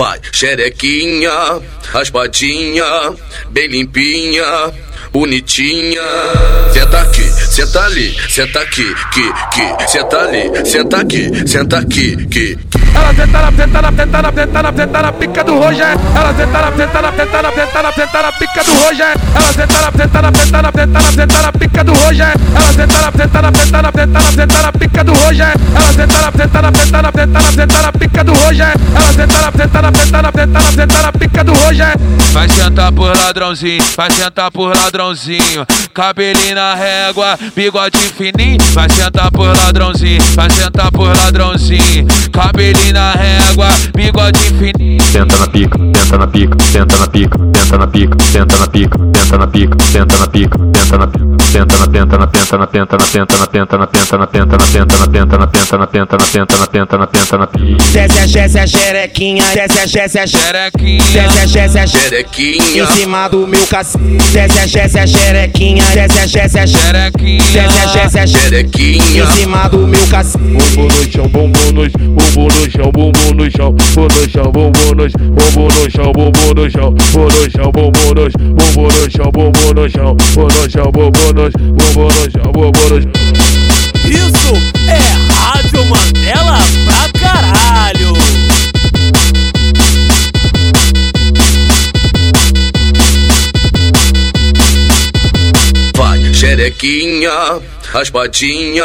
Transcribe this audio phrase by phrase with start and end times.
[0.00, 1.60] Vai, xerequinha,
[1.92, 2.84] raspadinha,
[3.50, 4.72] bem limpinha,
[5.12, 6.00] bonitinha.
[6.72, 12.79] Senta aqui, senta ali, senta aqui, que, que, senta ali, senta aqui, senta aqui, que.
[12.94, 15.96] Ela senta na, senta na, senta na, senta na, senta na pica do Roger.
[16.14, 19.14] Ela senta na, senta na, senta na, senta na, senta na pica do Roger.
[19.34, 22.32] Ela senta na, senta na, senta na, senta na, senta na pica do Roger.
[22.54, 25.52] Ela senta na, senta na, senta na, senta na, senta na pica do Roger.
[25.74, 28.72] Ela senta na, senta na, senta na, senta na, senta na pica do Roger.
[28.94, 31.94] Ela senta na, senta na, senta na, senta na, senta na pica do Roger.
[32.32, 35.66] Vai sentar por ladrãozinho, vai sentar por ladrãozinho.
[35.92, 38.58] Cabelinho na régua, bigode fininho.
[38.72, 42.06] Vai sentar por ladrãozinho, vai sentar por ladrãozinho.
[42.32, 45.02] Cabelinho na régua, bigode fininho.
[45.12, 48.98] Senta na pica, senta na pica, senta na pica, senta na pica, senta na pica,
[49.14, 52.66] senta na pica, senta na pica, senta na pica, senta na penta na penta na
[52.66, 55.76] penta na penta na penta na penta na penta na penta na penta na penta
[55.76, 57.84] na penta na penta na penta na penta na pica.
[57.92, 61.86] Desce a desce a xerequinha, desce a desce a xerequinha, Xerequinha, desce a desce a
[61.86, 64.04] Xerequinha, em cima do meu cacete.
[64.32, 67.42] Desce a desce a xerequinha, desce a desce a xerequinha.
[67.52, 69.24] desce a desce a xerequinha.
[69.24, 70.38] em cima do meu cacete.
[70.40, 74.94] Bumbum no chão, bumbum no bumbum no chão, bumbum no chão, bumbum no chão, bumbum
[74.94, 79.30] no bumbum no chão, bumbum no chão, bumbum no chão, bumbum no bumbum no chão,
[79.32, 81.50] bumbum no chão, bumbum no chão, bumbum no bumbum no
[82.30, 83.10] chão.
[84.04, 84.52] Isso
[84.88, 88.12] é Rádio Mandela pra caralho.
[95.96, 97.30] Vai, xerequinha,
[97.90, 98.84] raspadinha.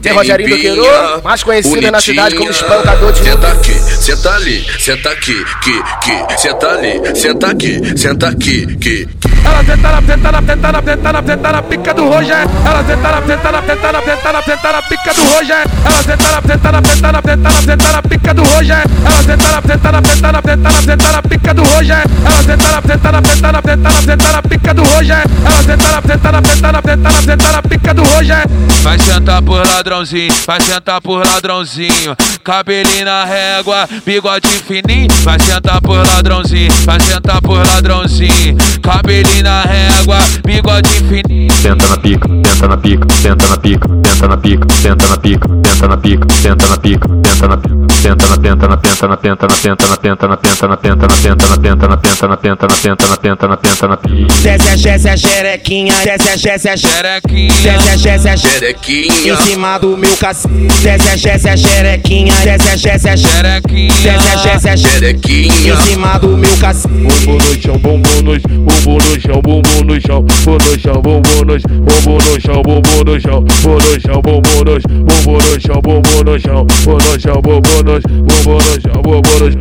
[0.00, 4.66] tem Rogerinho do Queiroz, mais conhecido na cidade como espancador de Senta aqui, senta ali,
[4.78, 9.08] senta aqui, que, que, senta ali, senta aqui, senta aqui, que.
[9.44, 12.46] Ela senta na, senta na, senta na, senta na, senta na pica do Roger.
[12.64, 15.64] Ela senta na, senta na, senta na, senta na, senta na pica do Roger.
[15.84, 18.82] Ela senta na, senta na, senta na, senta na, senta na pica do Roger.
[19.04, 22.02] Ela senta na, senta na, senta na, senta na, senta na pica do Roger.
[22.24, 25.22] Ela senta na, senta na, senta na, senta na, senta na pica do Roger.
[25.44, 28.44] Ela senta na, senta na, senta na, senta na, senta na pica do Roger.
[28.82, 32.16] Vai sentar por ladrãozinho, vai sentar por ladrãozinho.
[32.42, 35.08] Cabelinho na régua, bigode fininho.
[35.22, 38.56] Vai sentar por ladrãozinho, vai sentar por ladrãozinho.
[38.82, 41.52] Cabelinho na régua, bigode fininho.
[41.62, 45.46] Senta na pica, senta na pica, senta na pica, senta na pica, senta na pica,
[45.62, 49.16] senta na pica, senta na pica, senta na pica, senta na penta na penta na
[49.16, 52.28] penta na penta na penta na penta na penta na penta na penta na penta
[52.28, 54.34] na penta na penta na penta na penta na pica.
[54.42, 59.32] Desce a desce a xerequinha, desce a desce a Xerequinha, desce a desce a Xerequinha,
[59.32, 60.54] em cima do meu cacete.
[60.82, 63.92] Desce a desce a xerequinha, desce a desce a xerequinha.
[64.02, 65.74] desce a desce a xerequinha.
[65.74, 66.88] em cima do meu cacete.
[66.88, 71.44] Bumbum no chão, bumbum no bumbum no chão, bumbum no chão, bumbum no chão, bumbum
[71.44, 75.80] no bumbum no chão, bumbum no chão, bumbum no chão, bumbum no bumbum no chão,
[75.82, 79.60] bumbum no chão, bumbum no chão, bumbum no bumbum no chão, bumbum no chão.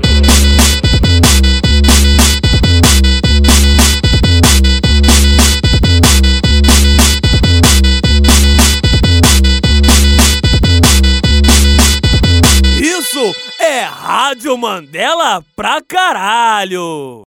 [12.80, 17.18] Isso é Rádio Mandela pra caralho.